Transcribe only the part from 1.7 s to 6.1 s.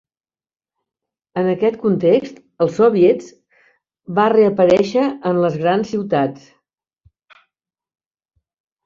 context, els sòviets va reaparèixer en les grans